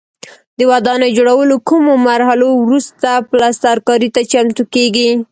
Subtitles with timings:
[0.57, 5.09] د ودانۍ جوړولو کومو مرحلو وروسته پلسترکاري ته چمتو کېږي.